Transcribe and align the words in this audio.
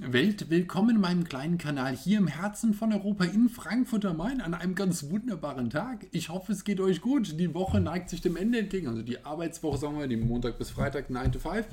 Welt, 0.00 0.48
willkommen 0.48 0.90
in 0.90 1.00
meinem 1.00 1.24
kleinen 1.24 1.58
Kanal 1.58 1.96
hier 1.96 2.18
im 2.18 2.28
Herzen 2.28 2.72
von 2.72 2.92
Europa 2.92 3.24
in 3.24 3.48
Frankfurt 3.48 4.04
am 4.04 4.18
Main 4.18 4.40
an 4.40 4.54
einem 4.54 4.76
ganz 4.76 5.10
wunderbaren 5.10 5.70
Tag. 5.70 6.06
Ich 6.12 6.28
hoffe, 6.28 6.52
es 6.52 6.62
geht 6.62 6.78
euch 6.78 7.00
gut. 7.00 7.36
Die 7.40 7.52
Woche 7.52 7.80
neigt 7.80 8.08
sich 8.08 8.20
dem 8.20 8.36
Ende 8.36 8.60
entgegen, 8.60 8.86
also 8.86 9.02
die 9.02 9.24
Arbeitswoche, 9.24 9.76
sagen 9.76 9.98
wir, 9.98 10.06
die 10.06 10.16
Montag 10.16 10.56
bis 10.56 10.70
Freitag 10.70 11.10
9 11.10 11.32
to 11.32 11.40
5. 11.40 11.66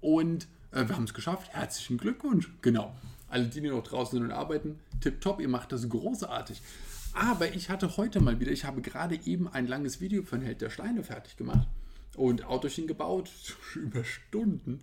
Und 0.00 0.46
äh, 0.70 0.86
wir 0.86 0.94
haben 0.94 1.02
es 1.02 1.14
geschafft. 1.14 1.52
Herzlichen 1.52 1.98
Glückwunsch. 1.98 2.48
Genau. 2.62 2.94
Alle, 3.28 3.46
die 3.46 3.60
noch 3.60 3.82
draußen 3.82 4.16
sind 4.16 4.28
und 4.28 4.32
arbeiten, 4.32 4.78
tipptopp, 5.00 5.40
ihr 5.40 5.48
macht 5.48 5.72
das 5.72 5.88
großartig. 5.88 6.62
Aber 7.12 7.52
ich 7.52 7.70
hatte 7.70 7.96
heute 7.96 8.20
mal 8.20 8.38
wieder, 8.38 8.52
ich 8.52 8.66
habe 8.66 8.82
gerade 8.82 9.18
eben 9.24 9.48
ein 9.48 9.66
langes 9.66 10.00
Video 10.00 10.22
von 10.22 10.42
Held 10.42 10.60
der 10.60 10.70
Steine 10.70 11.02
fertig 11.02 11.36
gemacht 11.36 11.66
und 12.14 12.44
Autochen 12.44 12.86
gebaut, 12.86 13.30
über 13.74 14.04
Stunden. 14.04 14.80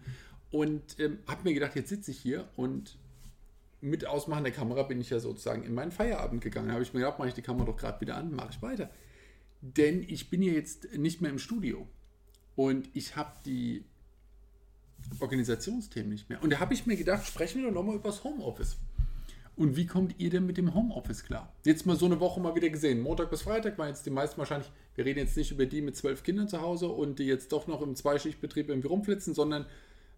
Und 0.55 0.97
ähm, 0.99 1.19
habe 1.27 1.43
mir 1.43 1.53
gedacht, 1.53 1.75
jetzt 1.75 1.89
sitze 1.89 2.11
ich 2.11 2.17
hier 2.17 2.47
und 2.55 2.95
mit 3.81 4.07
Ausmachen 4.07 4.45
der 4.45 4.53
Kamera 4.53 4.83
bin 4.83 5.01
ich 5.01 5.09
ja 5.09 5.19
sozusagen 5.19 5.63
in 5.63 5.73
meinen 5.73 5.91
Feierabend 5.91 6.41
gegangen. 6.41 6.69
Da 6.69 6.75
habe 6.75 6.83
ich 6.83 6.93
mir 6.93 7.01
gedacht, 7.01 7.19
mache 7.19 7.27
ich 7.27 7.33
die 7.33 7.41
Kamera 7.41 7.65
doch 7.65 7.75
gerade 7.75 7.99
wieder 7.99 8.15
an, 8.15 8.33
mache 8.33 8.51
ich 8.51 8.61
weiter. 8.61 8.89
Denn 9.59 10.01
ich 10.07 10.29
bin 10.29 10.41
ja 10.41 10.53
jetzt 10.53 10.93
nicht 10.95 11.19
mehr 11.19 11.29
im 11.29 11.39
Studio. 11.39 11.85
Und 12.55 12.87
ich 12.93 13.17
habe 13.17 13.33
die 13.45 13.83
Organisationsthemen 15.19 16.09
nicht 16.09 16.29
mehr. 16.29 16.41
Und 16.41 16.53
da 16.53 16.61
habe 16.61 16.73
ich 16.73 16.85
mir 16.85 16.95
gedacht, 16.95 17.27
sprechen 17.27 17.59
wir 17.59 17.67
doch 17.67 17.75
nochmal 17.75 17.95
über 17.95 18.07
das 18.07 18.23
Homeoffice. 18.23 18.77
Und 19.57 19.75
wie 19.75 19.87
kommt 19.87 20.15
ihr 20.19 20.29
denn 20.29 20.45
mit 20.45 20.55
dem 20.55 20.73
Homeoffice 20.73 21.25
klar? 21.25 21.51
Jetzt 21.65 21.85
mal 21.85 21.97
so 21.97 22.05
eine 22.05 22.21
Woche 22.21 22.39
mal 22.39 22.55
wieder 22.55 22.69
gesehen. 22.69 23.01
Montag 23.01 23.29
bis 23.29 23.41
Freitag 23.41 23.77
waren 23.77 23.89
jetzt 23.89 24.05
die 24.05 24.09
meisten 24.09 24.37
wahrscheinlich, 24.37 24.71
wir 24.95 25.03
reden 25.03 25.19
jetzt 25.19 25.35
nicht 25.35 25.51
über 25.51 25.65
die 25.65 25.81
mit 25.81 25.97
zwölf 25.97 26.23
Kindern 26.23 26.47
zu 26.47 26.61
Hause 26.61 26.87
und 26.87 27.19
die 27.19 27.25
jetzt 27.25 27.51
doch 27.51 27.67
noch 27.67 27.81
im 27.81 27.93
Zweischichtbetrieb 27.97 28.69
irgendwie 28.69 28.87
rumflitzen, 28.87 29.33
sondern 29.33 29.65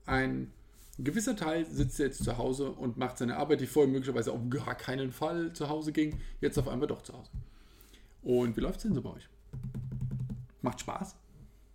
ein 0.07 0.52
gewisser 0.97 1.35
Teil 1.35 1.66
sitzt 1.66 1.99
jetzt 1.99 2.23
zu 2.23 2.38
Hause 2.38 2.71
und 2.71 2.97
macht 2.97 3.17
seine 3.17 3.38
Arbeit, 3.38 3.61
die 3.61 3.67
vorher 3.67 3.91
möglicherweise 3.91 4.31
auf 4.31 4.41
gar 4.49 4.75
keinen 4.75 5.11
Fall 5.11 5.53
zu 5.53 5.70
Hause 5.70 5.91
ging, 5.91 6.20
jetzt 6.41 6.58
auf 6.58 6.67
einmal 6.67 6.88
doch 6.88 7.03
zu 7.03 7.14
Hause. 7.14 7.30
Und 8.23 8.58
wie 8.58 8.61
läuft 8.61 8.77
es 8.77 8.83
denn 8.83 8.95
so 8.95 9.02
bei 9.02 9.11
euch? 9.11 9.30
Macht 10.61 10.80
Spaß? 10.80 11.16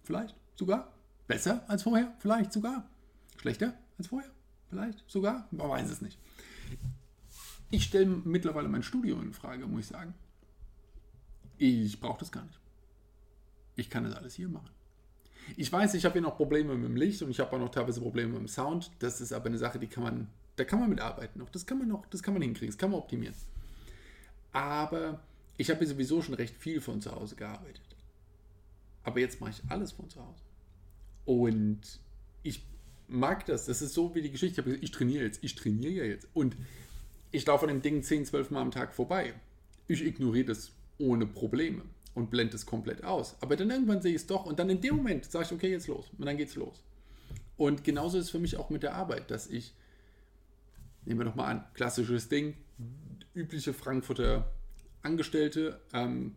Vielleicht 0.03 0.35
sogar? 0.57 0.93
Besser 1.29 1.65
als 1.69 1.85
vorher? 1.85 2.13
Vielleicht 2.19 2.53
sogar? 2.53 2.89
Schlechter 3.41 3.75
als 3.97 4.09
vorher? 4.09 4.31
Vielleicht 4.69 5.05
sogar? 5.09 5.47
Man 5.51 5.69
weiß 5.69 5.91
es 5.91 6.03
nicht. 6.03 6.19
Ich 7.71 7.85
stelle 7.85 8.07
mittlerweile 8.07 8.69
mein 8.69 8.83
Studium 8.83 9.23
in 9.23 9.33
Frage, 9.33 9.67
muss 9.67 9.81
ich 9.81 9.87
sagen. 9.87 10.15
Ich 11.59 12.01
brauche 12.01 12.19
das 12.19 12.33
gar 12.33 12.45
nicht. 12.45 12.59
Ich 13.77 13.89
kann 13.89 14.05
das 14.05 14.15
alles 14.15 14.35
hier 14.35 14.49
machen. 14.49 14.71
Ich 15.57 15.73
weiß, 15.73 15.95
ich 15.95 16.05
habe 16.05 16.15
hier 16.15 16.23
noch 16.23 16.37
Probleme 16.37 16.75
mit 16.75 16.89
dem 16.89 16.97
Licht 16.97 17.23
und 17.23 17.31
ich 17.31 17.41
habe 17.41 17.55
auch 17.55 17.61
noch 17.61 17.71
teilweise 17.71 18.01
Probleme 18.01 18.31
mit 18.33 18.41
dem 18.41 18.49
Sound. 18.49 18.91
Das 18.99 19.21
ist 19.21 19.33
aber 19.33 19.47
eine 19.47 19.59
Sache, 19.59 19.79
die 19.79 19.87
kann 19.87 20.03
man, 20.03 20.29
da 20.57 20.65
kann 20.65 20.81
man 20.81 20.89
mitarbeiten 20.89 21.39
noch. 21.39 21.51
Das 21.51 21.67
kann 21.67 21.79
man 21.79 21.89
noch, 21.89 22.07
das 22.07 22.23
kann 22.23 22.35
man 22.35 22.43
hinkriegen, 22.43 22.69
das 22.69 22.79
kann 22.79 22.91
man 22.91 23.01
optimieren. 23.01 23.35
Aber 24.53 25.21
ich 25.57 25.71
habe 25.71 25.79
hier 25.81 25.89
sowieso 25.89 26.23
schon 26.23 26.35
recht 26.35 26.57
viel 26.57 26.81
von 26.81 27.01
zu 27.01 27.13
Hause 27.13 27.37
gearbeitet. 27.37 27.83
Aber 29.05 29.21
jetzt 29.21 29.41
mache 29.41 29.51
ich 29.51 29.71
alles 29.71 29.93
von 29.93 30.09
zu 30.09 30.21
Hause. 30.21 30.43
Und 31.25 31.81
ich 32.43 32.65
mag 33.09 33.47
das. 33.47 33.67
Das 33.67 33.83
ist 33.83 33.95
so 33.95 34.15
wie 34.15 34.23
die 34.23 34.31
Geschichte. 34.31 34.61
Ich, 34.61 34.65
gesagt, 34.65 34.83
ich 34.83 34.91
trainiere 34.91 35.25
jetzt, 35.25 35.43
ich 35.43 35.55
trainiere 35.55 35.93
ja 35.93 36.05
jetzt. 36.05 36.29
Und 36.35 36.57
ich 37.31 37.47
laufe 37.47 37.67
an 37.67 37.69
dem 37.69 37.83
Ding 37.83 38.03
10, 38.03 38.27
12 38.27 38.51
Mal 38.51 38.61
am 38.61 38.71
Tag 38.71 38.95
vorbei. 38.95 39.35
Ich 39.89 40.05
ignoriere 40.05 40.47
das 40.47 40.73
ohne 40.99 41.27
Probleme 41.27 41.83
und 42.15 42.31
blende 42.31 42.57
es 42.57 42.67
komplett 42.67 43.05
aus. 43.05 43.37
Aber 43.41 43.57
dann 43.57 43.71
irgendwann 43.71 44.03
sehe 44.03 44.11
ich 44.11 44.23
es 44.23 44.27
doch 44.27 44.47
und 44.47 44.59
dann 44.59 44.71
in 44.71 44.81
dem 44.81 44.97
Moment 44.97 45.25
sage 45.25 45.47
ich, 45.47 45.53
okay, 45.53 45.71
jetzt 45.71 45.87
los. 45.87 46.11
Und 46.19 46.27
dann 46.27 46.37
geht's 46.37 46.55
los. 46.55 46.83
Und 47.57 47.85
genauso 47.85 48.19
ist 48.19 48.27
es 48.27 48.31
für 48.31 48.39
mich 48.39 48.57
auch 48.57 48.71
mit 48.71 48.83
der 48.83 48.95
Arbeit, 48.95 49.31
dass 49.31 49.47
ich, 49.47 49.75
nehmen 51.05 51.21
wir 51.21 51.25
nochmal 51.25 51.51
an, 51.51 51.65
klassisches 51.75 52.29
Ding, 52.29 52.57
übliche 53.35 53.73
Frankfurter 53.73 54.51
Angestellte, 55.03 55.81
ähm, 55.93 56.37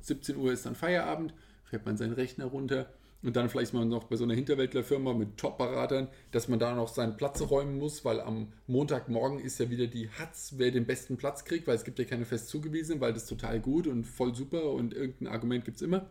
17 0.00 0.36
Uhr 0.36 0.52
ist 0.52 0.66
dann 0.66 0.74
Feierabend, 0.74 1.34
fährt 1.64 1.84
man 1.84 1.96
seinen 1.96 2.14
Rechner 2.14 2.46
runter, 2.46 2.92
und 3.22 3.36
dann 3.36 3.48
vielleicht 3.48 3.72
mal 3.72 3.84
noch 3.84 4.04
bei 4.04 4.16
so 4.16 4.24
einer 4.24 4.34
Hinterwäldlerfirma 4.34 5.14
mit 5.14 5.36
Top-Beratern, 5.36 6.08
dass 6.32 6.48
man 6.48 6.58
da 6.58 6.74
noch 6.74 6.88
seinen 6.88 7.16
Platz 7.16 7.40
räumen 7.40 7.78
muss, 7.78 8.04
weil 8.04 8.20
am 8.20 8.48
Montagmorgen 8.66 9.38
ist 9.38 9.60
ja 9.60 9.70
wieder 9.70 9.86
die 9.86 10.10
Hatz, 10.10 10.54
wer 10.56 10.70
den 10.70 10.86
besten 10.86 11.16
Platz 11.16 11.44
kriegt, 11.44 11.66
weil 11.66 11.76
es 11.76 11.84
gibt 11.84 11.98
ja 11.98 12.04
keine 12.04 12.24
fest 12.24 12.48
zugewiesenen, 12.48 13.00
weil 13.00 13.12
das 13.12 13.26
total 13.26 13.60
gut 13.60 13.86
und 13.86 14.04
voll 14.04 14.34
super 14.34 14.72
und 14.72 14.92
irgendein 14.92 15.28
Argument 15.28 15.64
gibt 15.64 15.76
es 15.76 15.82
immer. 15.82 16.06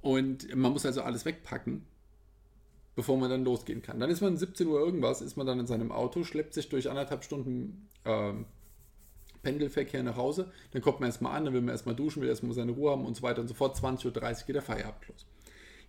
Und 0.00 0.54
man 0.54 0.72
muss 0.72 0.86
also 0.86 1.02
alles 1.02 1.24
wegpacken, 1.26 1.84
bevor 2.96 3.18
man 3.18 3.30
dann 3.30 3.44
losgehen 3.44 3.82
kann. 3.82 4.00
Dann 4.00 4.10
ist 4.10 4.22
man 4.22 4.36
17 4.36 4.66
Uhr 4.66 4.80
irgendwas, 4.80 5.20
ist 5.20 5.36
man 5.36 5.46
dann 5.46 5.60
in 5.60 5.66
seinem 5.66 5.92
Auto, 5.92 6.24
schleppt 6.24 6.54
sich 6.54 6.70
durch 6.70 6.88
anderthalb 6.88 7.22
Stunden 7.22 7.88
äh, 8.04 8.32
Pendelverkehr 9.42 10.02
nach 10.02 10.16
Hause, 10.16 10.50
dann 10.70 10.80
kommt 10.82 11.00
man 11.00 11.08
erstmal 11.08 11.36
an, 11.36 11.44
dann 11.44 11.54
will 11.54 11.60
man 11.60 11.70
erstmal 11.70 11.94
duschen, 11.94 12.22
will 12.22 12.28
erstmal 12.28 12.54
seine 12.54 12.72
Ruhe 12.72 12.92
haben 12.92 13.04
und 13.04 13.16
so 13.16 13.22
weiter 13.22 13.42
und 13.42 13.48
so 13.48 13.54
fort. 13.54 13.76
20.30 13.76 14.06
Uhr 14.06 14.46
geht 14.46 14.54
der 14.54 14.62
Feierabend 14.62 15.08
los. 15.08 15.26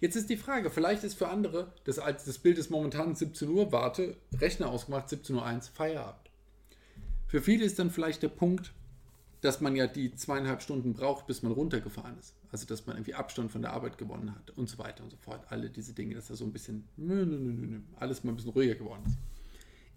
Jetzt 0.04 0.18
ist 0.18 0.30
die 0.30 0.36
Frage, 0.36 0.70
vielleicht 0.70 1.06
ist 1.06 1.18
für 1.18 1.30
andere 1.30 1.72
das, 1.86 1.96
das 1.96 2.38
Bild 2.38 2.58
ist 2.58 2.70
momentan 2.70 3.16
17 3.16 3.48
Uhr, 3.48 3.72
warte, 3.72 4.18
Rechner 4.38 4.68
ausgemacht, 4.68 5.08
17.01 5.08 5.56
Uhr, 5.56 5.62
Feierabend. 5.74 6.30
Für 7.26 7.42
viele 7.42 7.64
ist 7.64 7.80
dann 7.80 7.90
vielleicht 7.90 8.22
der 8.22 8.28
Punkt, 8.28 8.74
dass 9.40 9.62
man 9.62 9.78
ja 9.78 9.88
die 9.88 10.14
zweieinhalb 10.14 10.62
Stunden 10.62 10.92
braucht, 10.92 11.26
bis 11.26 11.42
man 11.42 11.54
runtergefahren 11.54 12.20
ist. 12.20 12.36
Also 12.52 12.68
dass 12.68 12.86
man 12.86 12.98
irgendwie 12.98 13.14
Abstand 13.14 13.50
von 13.50 13.62
der 13.62 13.72
Arbeit 13.72 13.98
gewonnen 13.98 14.36
hat 14.36 14.50
und 14.58 14.68
so 14.68 14.78
weiter 14.78 15.06
und 15.06 15.10
so 15.10 15.16
fort. 15.16 15.46
Alle 15.48 15.70
diese 15.70 15.94
Dinge, 15.94 16.16
dass 16.16 16.28
da 16.28 16.36
so 16.36 16.44
ein 16.44 16.52
bisschen, 16.52 16.84
alles 17.98 18.26
mal 18.26 18.34
ein 18.34 18.36
bisschen 18.36 18.52
ruhiger 18.52 18.76
geworden 18.76 19.04
ist. 19.06 19.16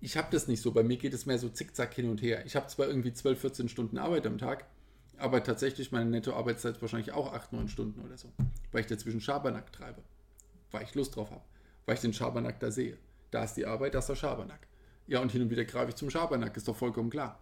Ich 0.00 0.17
habe 0.17 0.28
das 0.31 0.47
nicht 0.47 0.62
so. 0.62 0.71
Bei 0.71 0.84
mir 0.84 0.99
geht 0.99 1.15
es 1.15 1.27
mehr 1.27 1.41
so 1.41 1.49
zickzack 1.49 1.93
hin 1.94 2.09
und 2.09 2.23
her. 2.23 2.47
Ich 2.47 2.55
habe 2.55 2.69
zwar 2.69 2.87
irgendwie 2.87 3.12
12, 3.12 3.41
14 3.41 3.69
Stunden 3.69 3.99
Arbeit 3.99 4.25
am 4.28 4.38
Tag, 4.38 4.67
aber 5.19 5.43
tatsächlich 5.43 5.93
meine 5.93 6.10
Nettoarbeitszeit 6.10 6.81
wahrscheinlich 6.81 7.12
auch 7.12 7.32
8, 7.32 7.53
9 7.53 7.69
Stunden 7.69 8.00
oder 8.00 8.16
so. 8.16 8.32
Weil 8.72 8.82
ich 8.82 8.87
dazwischen 8.87 9.21
Schabernack 9.21 9.72
treibe. 9.72 10.03
Weil 10.71 10.84
ich 10.84 10.94
Lust 10.94 11.16
drauf 11.16 11.31
habe. 11.31 11.44
Weil 11.84 11.94
ich 11.94 12.00
den 12.00 12.12
Schabernack 12.12 12.60
da 12.60 12.71
sehe. 12.71 12.99
Da 13.31 13.44
ist 13.44 13.55
die 13.55 13.66
Arbeit, 13.66 13.94
da 13.94 14.00
ist 14.00 14.09
der 14.09 14.16
Schabernack. 14.16 14.66
Ja, 15.06 15.21
und 15.21 15.31
hin 15.31 15.43
und 15.43 15.50
wieder 15.50 15.65
greife 15.65 15.91
ich 15.91 15.97
zum 15.97 16.10
Schabernack, 16.10 16.56
ist 16.56 16.69
doch 16.69 16.76
vollkommen 16.76 17.10
klar. 17.10 17.38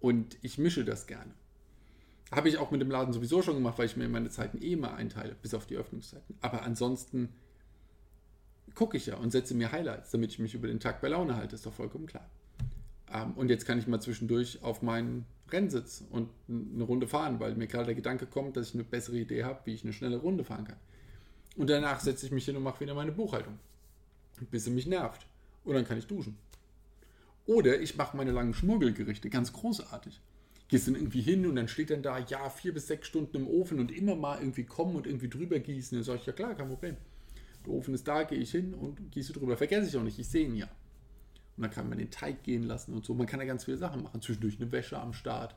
Und 0.00 0.36
ich 0.42 0.58
mische 0.58 0.84
das 0.84 1.06
gerne. 1.06 1.32
Habe 2.30 2.48
ich 2.48 2.58
auch 2.58 2.70
mit 2.70 2.80
dem 2.80 2.90
Laden 2.90 3.12
sowieso 3.14 3.40
schon 3.40 3.54
gemacht, 3.54 3.78
weil 3.78 3.86
ich 3.86 3.96
mir 3.96 4.08
meine 4.08 4.28
Zeiten 4.28 4.60
eh 4.60 4.72
immer 4.72 4.94
einteile, 4.94 5.34
bis 5.34 5.54
auf 5.54 5.66
die 5.66 5.76
Öffnungszeiten. 5.76 6.36
Aber 6.42 6.62
ansonsten 6.62 7.32
gucke 8.74 8.98
ich 8.98 9.06
ja 9.06 9.16
und 9.16 9.30
setze 9.30 9.54
mir 9.54 9.72
Highlights, 9.72 10.10
damit 10.10 10.32
ich 10.32 10.38
mich 10.38 10.54
über 10.54 10.68
den 10.68 10.78
Tag 10.78 11.00
bei 11.00 11.08
Laune 11.08 11.36
halte, 11.36 11.54
ist 11.54 11.64
doch 11.64 11.72
vollkommen 11.72 12.06
klar. 12.06 12.28
Ähm, 13.12 13.32
und 13.32 13.50
jetzt 13.50 13.66
kann 13.66 13.78
ich 13.78 13.86
mal 13.86 14.00
zwischendurch 14.00 14.62
auf 14.62 14.82
meinen 14.82 15.24
Rennsitz 15.50 16.04
und 16.10 16.28
eine 16.48 16.84
Runde 16.84 17.08
fahren, 17.08 17.40
weil 17.40 17.54
mir 17.54 17.66
gerade 17.66 17.86
der 17.86 17.94
Gedanke 17.94 18.26
kommt, 18.26 18.56
dass 18.56 18.68
ich 18.68 18.74
eine 18.74 18.84
bessere 18.84 19.16
Idee 19.16 19.44
habe, 19.44 19.60
wie 19.64 19.74
ich 19.74 19.84
eine 19.84 19.92
schnelle 19.92 20.18
Runde 20.18 20.44
fahren 20.44 20.64
kann. 20.64 20.76
Und 21.56 21.70
danach 21.70 22.00
setze 22.00 22.26
ich 22.26 22.32
mich 22.32 22.44
hin 22.44 22.56
und 22.56 22.62
mache 22.62 22.80
wieder 22.80 22.94
meine 22.94 23.12
Buchhaltung, 23.12 23.58
bis 24.50 24.64
sie 24.64 24.70
mich 24.70 24.86
nervt. 24.86 25.26
Und 25.64 25.74
dann 25.74 25.84
kann 25.84 25.98
ich 25.98 26.06
duschen. 26.06 26.36
Oder 27.46 27.80
ich 27.80 27.96
mache 27.96 28.16
meine 28.16 28.30
langen 28.30 28.52
Schmuggelgerichte, 28.52 29.30
ganz 29.30 29.52
großartig. 29.52 30.20
Gehst 30.68 30.86
dann 30.86 30.96
irgendwie 30.96 31.22
hin 31.22 31.46
und 31.46 31.56
dann 31.56 31.66
steht 31.66 31.88
dann 31.90 32.02
da, 32.02 32.18
ja, 32.18 32.50
vier 32.50 32.74
bis 32.74 32.86
sechs 32.86 33.08
Stunden 33.08 33.38
im 33.38 33.48
Ofen 33.48 33.80
und 33.80 33.90
immer 33.90 34.16
mal 34.16 34.38
irgendwie 34.38 34.64
kommen 34.64 34.96
und 34.96 35.06
irgendwie 35.06 35.30
drüber 35.30 35.58
gießen. 35.58 35.96
Dann 35.96 36.04
sage 36.04 36.20
ich, 36.20 36.26
ja 36.26 36.34
klar, 36.34 36.54
kein 36.54 36.68
Problem. 36.68 36.96
Der 37.64 37.72
Ofen 37.72 37.94
ist 37.94 38.06
da, 38.06 38.22
gehe 38.24 38.38
ich 38.38 38.50
hin 38.50 38.74
und 38.74 39.10
gieße 39.10 39.32
drüber. 39.32 39.56
Vergesse 39.56 39.88
ich 39.88 39.96
auch 39.96 40.02
nicht, 40.02 40.18
ich 40.18 40.28
sehe 40.28 40.46
ihn 40.46 40.56
ja. 40.56 40.68
Und 41.58 41.62
dann 41.62 41.72
kann 41.72 41.88
man 41.88 41.98
den 41.98 42.12
Teig 42.12 42.44
gehen 42.44 42.62
lassen 42.62 42.94
und 42.94 43.04
so. 43.04 43.14
Man 43.14 43.26
kann 43.26 43.40
ja 43.40 43.46
ganz 43.46 43.64
viele 43.64 43.78
Sachen 43.78 44.04
machen. 44.04 44.22
Zwischendurch 44.22 44.60
eine 44.60 44.70
Wäsche 44.70 44.96
am 44.96 45.12
Start. 45.12 45.56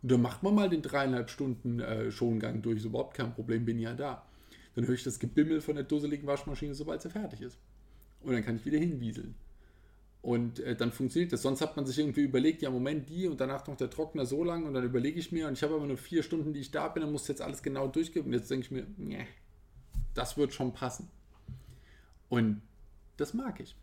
Und 0.00 0.10
dann 0.10 0.22
macht 0.22 0.42
man 0.42 0.54
mal 0.54 0.70
den 0.70 0.80
dreieinhalb 0.80 1.28
Stunden 1.28 1.80
äh, 1.80 2.10
Schongang 2.10 2.62
durch. 2.62 2.78
Ist 2.78 2.86
überhaupt 2.86 3.14
kein 3.14 3.34
Problem, 3.34 3.66
bin 3.66 3.78
ja 3.78 3.92
da. 3.92 4.24
Dann 4.74 4.86
höre 4.86 4.94
ich 4.94 5.04
das 5.04 5.18
Gebimmel 5.18 5.60
von 5.60 5.74
der 5.74 5.84
dusseligen 5.84 6.26
Waschmaschine, 6.26 6.74
sobald 6.74 7.02
sie 7.02 7.10
fertig 7.10 7.42
ist. 7.42 7.58
Und 8.22 8.32
dann 8.32 8.42
kann 8.42 8.56
ich 8.56 8.64
wieder 8.64 8.78
hinwieseln. 8.78 9.34
Und 10.22 10.60
äh, 10.60 10.74
dann 10.74 10.92
funktioniert 10.92 11.30
das. 11.34 11.42
Sonst 11.42 11.60
hat 11.60 11.76
man 11.76 11.84
sich 11.84 11.98
irgendwie 11.98 12.22
überlegt, 12.22 12.62
ja, 12.62 12.70
Moment, 12.70 13.10
die 13.10 13.26
und 13.26 13.38
danach 13.38 13.66
noch 13.66 13.76
der 13.76 13.90
Trockner 13.90 14.24
so 14.24 14.42
lang 14.42 14.64
und 14.64 14.72
dann 14.72 14.82
überlege 14.82 15.20
ich 15.20 15.30
mir 15.30 15.46
und 15.46 15.52
ich 15.52 15.62
habe 15.62 15.74
aber 15.74 15.86
nur 15.86 15.98
vier 15.98 16.22
Stunden, 16.22 16.54
die 16.54 16.60
ich 16.60 16.70
da 16.70 16.88
bin, 16.88 17.02
dann 17.02 17.12
muss 17.12 17.28
jetzt 17.28 17.42
alles 17.42 17.62
genau 17.62 17.86
durchgehen. 17.86 18.24
Und 18.24 18.32
jetzt 18.32 18.50
denke 18.50 18.64
ich 18.64 18.70
mir, 18.70 18.86
nee, 18.96 19.26
das 20.14 20.38
wird 20.38 20.54
schon 20.54 20.72
passen. 20.72 21.10
Und 22.30 22.62
das 23.18 23.34
mag 23.34 23.60
ich. 23.60 23.76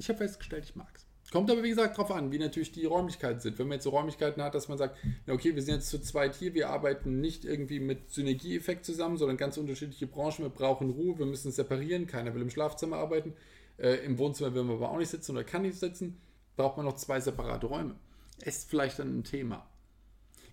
Ich 0.00 0.08
habe 0.08 0.16
festgestellt, 0.16 0.64
ich 0.64 0.74
mag 0.74 0.88
es. 0.96 1.06
Kommt 1.30 1.50
aber, 1.50 1.62
wie 1.62 1.68
gesagt, 1.68 1.98
darauf 1.98 2.10
an, 2.10 2.32
wie 2.32 2.38
natürlich 2.38 2.72
die 2.72 2.86
Räumlichkeiten 2.86 3.38
sind. 3.38 3.58
Wenn 3.58 3.68
man 3.68 3.74
jetzt 3.74 3.84
so 3.84 3.90
Räumlichkeiten 3.90 4.42
hat, 4.42 4.54
dass 4.54 4.68
man 4.68 4.78
sagt, 4.78 4.96
ja, 5.26 5.34
okay, 5.34 5.54
wir 5.54 5.62
sind 5.62 5.74
jetzt 5.74 5.90
zu 5.90 6.00
zweit 6.00 6.34
hier, 6.34 6.54
wir 6.54 6.70
arbeiten 6.70 7.20
nicht 7.20 7.44
irgendwie 7.44 7.80
mit 7.80 8.10
Synergieeffekt 8.10 8.86
zusammen, 8.86 9.18
sondern 9.18 9.36
ganz 9.36 9.58
unterschiedliche 9.58 10.06
Branchen, 10.06 10.42
wir 10.42 10.48
brauchen 10.48 10.88
Ruhe, 10.88 11.18
wir 11.18 11.26
müssen 11.26 11.52
separieren, 11.52 12.06
keiner 12.06 12.34
will 12.34 12.40
im 12.40 12.50
Schlafzimmer 12.50 12.96
arbeiten, 12.96 13.34
äh, 13.76 13.96
im 14.04 14.16
Wohnzimmer 14.16 14.54
will 14.54 14.64
man 14.64 14.76
aber 14.76 14.90
auch 14.90 14.96
nicht 14.98 15.10
sitzen 15.10 15.32
oder 15.32 15.44
kann 15.44 15.62
nicht 15.62 15.78
sitzen, 15.78 16.18
braucht 16.56 16.78
man 16.78 16.86
noch 16.86 16.96
zwei 16.96 17.20
separate 17.20 17.66
Räume. 17.66 17.94
Ist 18.42 18.70
vielleicht 18.70 18.98
dann 18.98 19.18
ein 19.18 19.24
Thema. 19.24 19.68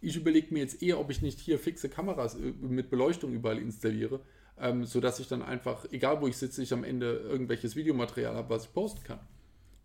Ich 0.01 0.17
überlege 0.17 0.53
mir 0.53 0.59
jetzt 0.59 0.83
eher, 0.83 0.99
ob 0.99 1.09
ich 1.09 1.21
nicht 1.21 1.39
hier 1.39 1.57
fixe 1.57 1.87
Kameras 1.87 2.35
äh, 2.35 2.53
mit 2.59 2.89
Beleuchtung 2.89 3.31
überall 3.31 3.59
installiere, 3.59 4.19
ähm, 4.59 4.85
sodass 4.85 5.21
ich 5.21 5.29
dann 5.29 5.41
einfach, 5.41 5.85
egal 5.91 6.21
wo 6.21 6.27
ich 6.27 6.37
sitze, 6.37 6.61
ich 6.61 6.73
am 6.73 6.83
Ende 6.83 7.13
irgendwelches 7.13 7.75
Videomaterial 7.75 8.35
habe, 8.35 8.49
was 8.51 8.65
ich 8.65 8.73
posten 8.73 9.03
kann 9.03 9.19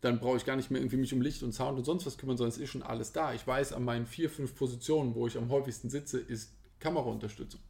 dann 0.02 0.18
brauche 0.18 0.36
ich 0.36 0.44
gar 0.44 0.56
nicht 0.56 0.70
mehr 0.70 0.80
irgendwie 0.80 0.96
mich 0.96 1.14
um 1.14 1.22
Licht 1.22 1.44
und 1.44 1.52
Sound 1.52 1.78
und 1.78 1.84
sonst 1.84 2.04
was 2.04 2.18
kümmern, 2.18 2.36
sondern 2.36 2.50
es 2.50 2.58
ist 2.58 2.70
schon 2.70 2.82
alles 2.82 3.12
da. 3.12 3.32
Ich 3.34 3.46
weiß, 3.46 3.72
an 3.72 3.84
meinen 3.84 4.04
vier, 4.04 4.28
fünf 4.28 4.54
Positionen, 4.54 5.14
wo 5.14 5.28
ich 5.28 5.38
am 5.38 5.48
häufigsten 5.48 5.90
sitze, 5.90 6.18
ist 6.18 6.52
Kameraunterstützung. 6.80 7.60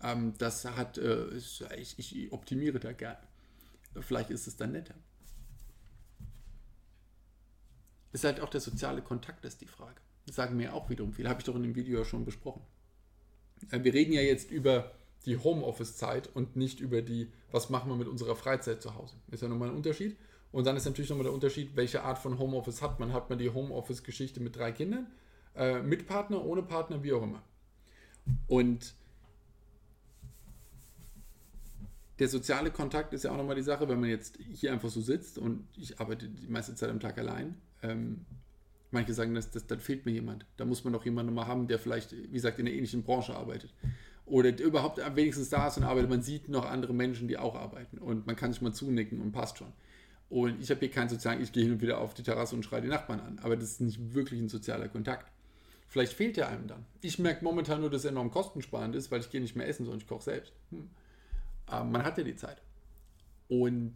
Ähm, 0.00 0.34
das 0.38 0.64
hat, 0.64 0.96
äh, 0.96 1.30
ich, 1.34 1.98
ich 1.98 2.32
optimiere 2.32 2.78
da 2.78 2.92
gerne. 2.92 3.18
Vielleicht 4.00 4.30
ist 4.30 4.46
es 4.46 4.56
dann 4.56 4.72
netter. 4.72 4.94
Ist 8.12 8.22
halt 8.22 8.38
auch 8.38 8.48
der 8.48 8.60
soziale 8.60 9.02
Kontakt, 9.02 9.44
ist 9.44 9.60
die 9.60 9.66
Frage. 9.66 10.00
Das 10.26 10.36
sagen 10.36 10.56
mir 10.56 10.72
auch 10.72 10.88
wiederum 10.88 11.12
viele. 11.12 11.28
Habe 11.28 11.40
ich 11.40 11.44
doch 11.44 11.56
in 11.56 11.64
dem 11.64 11.74
Video 11.74 11.98
ja 11.98 12.04
schon 12.04 12.24
besprochen. 12.24 12.62
Äh, 13.72 13.82
wir 13.82 13.92
reden 13.92 14.12
ja 14.12 14.20
jetzt 14.20 14.52
über 14.52 14.92
die 15.26 15.36
Homeoffice-Zeit 15.36 16.28
und 16.28 16.54
nicht 16.54 16.78
über 16.78 17.02
die, 17.02 17.32
was 17.50 17.70
machen 17.70 17.90
wir 17.90 17.96
mit 17.96 18.06
unserer 18.06 18.36
Freizeit 18.36 18.80
zu 18.80 18.94
Hause. 18.94 19.16
Ist 19.32 19.42
ja 19.42 19.48
nochmal 19.48 19.70
ein 19.70 19.74
Unterschied. 19.74 20.16
Und 20.54 20.68
dann 20.68 20.76
ist 20.76 20.84
natürlich 20.84 21.10
nochmal 21.10 21.24
der 21.24 21.32
Unterschied, 21.32 21.74
welche 21.74 22.04
Art 22.04 22.16
von 22.16 22.38
Homeoffice 22.38 22.80
hat 22.80 23.00
man. 23.00 23.12
Hat 23.12 23.28
man 23.28 23.40
die 23.40 23.50
Homeoffice-Geschichte 23.50 24.38
mit 24.38 24.54
drei 24.54 24.70
Kindern, 24.70 25.08
äh, 25.56 25.82
mit 25.82 26.06
Partner, 26.06 26.44
ohne 26.44 26.62
Partner, 26.62 27.02
wie 27.02 27.12
auch 27.12 27.24
immer. 27.24 27.42
Und 28.46 28.94
der 32.20 32.28
soziale 32.28 32.70
Kontakt 32.70 33.12
ist 33.14 33.24
ja 33.24 33.32
auch 33.32 33.36
nochmal 33.36 33.56
die 33.56 33.62
Sache, 33.62 33.88
wenn 33.88 33.98
man 33.98 34.08
jetzt 34.08 34.38
hier 34.52 34.72
einfach 34.72 34.90
so 34.90 35.00
sitzt 35.00 35.38
und 35.38 35.66
ich 35.76 35.98
arbeite 35.98 36.28
die 36.28 36.46
meiste 36.46 36.76
Zeit 36.76 36.88
am 36.88 37.00
Tag 37.00 37.18
allein. 37.18 37.56
Ähm, 37.82 38.24
manche 38.92 39.12
sagen, 39.12 39.34
das, 39.34 39.50
das, 39.50 39.66
dann 39.66 39.80
fehlt 39.80 40.06
mir 40.06 40.12
jemand. 40.12 40.46
Da 40.56 40.64
muss 40.64 40.84
man 40.84 40.92
doch 40.92 41.04
jemanden 41.04 41.34
mal 41.34 41.48
haben, 41.48 41.66
der 41.66 41.80
vielleicht, 41.80 42.12
wie 42.12 42.30
gesagt, 42.30 42.60
in 42.60 42.68
einer 42.68 42.76
ähnlichen 42.76 43.02
Branche 43.02 43.34
arbeitet. 43.34 43.74
Oder 44.24 44.56
überhaupt 44.56 45.00
wenigstens 45.16 45.50
da 45.50 45.66
ist 45.66 45.78
und 45.78 45.82
arbeitet. 45.82 46.10
Man 46.10 46.22
sieht 46.22 46.48
noch 46.48 46.64
andere 46.64 46.94
Menschen, 46.94 47.26
die 47.26 47.38
auch 47.38 47.56
arbeiten. 47.56 47.98
Und 47.98 48.28
man 48.28 48.36
kann 48.36 48.52
sich 48.52 48.62
mal 48.62 48.72
zunicken 48.72 49.20
und 49.20 49.32
passt 49.32 49.58
schon. 49.58 49.72
Und 50.34 50.60
ich 50.60 50.68
habe 50.70 50.80
hier 50.80 50.90
keinen 50.90 51.08
sozialen, 51.08 51.40
ich 51.40 51.52
gehe 51.52 51.62
hin 51.62 51.74
und 51.74 51.80
wieder 51.80 51.98
auf 51.98 52.12
die 52.12 52.24
Terrasse 52.24 52.56
und 52.56 52.64
schreie 52.64 52.82
die 52.82 52.88
Nachbarn 52.88 53.20
an. 53.20 53.38
Aber 53.44 53.54
das 53.54 53.70
ist 53.70 53.80
nicht 53.80 54.14
wirklich 54.14 54.40
ein 54.40 54.48
sozialer 54.48 54.88
Kontakt. 54.88 55.30
Vielleicht 55.86 56.12
fehlt 56.12 56.36
er 56.36 56.48
einem 56.48 56.66
dann. 56.66 56.84
Ich 57.02 57.20
merke 57.20 57.44
momentan 57.44 57.80
nur, 57.80 57.88
dass 57.88 58.04
er 58.04 58.10
enorm 58.10 58.32
kostensparend 58.32 58.96
ist, 58.96 59.12
weil 59.12 59.20
ich 59.20 59.30
gehe 59.30 59.40
nicht 59.40 59.54
mehr 59.54 59.68
essen, 59.68 59.84
sondern 59.84 60.00
ich 60.00 60.08
koche 60.08 60.24
selbst. 60.24 60.52
Hm. 60.72 60.90
Aber 61.66 61.84
man 61.84 62.02
hat 62.02 62.18
ja 62.18 62.24
die 62.24 62.34
Zeit. 62.34 62.60
Und 63.46 63.92